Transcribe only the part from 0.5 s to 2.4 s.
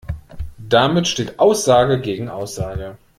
Damit steht Aussage gegen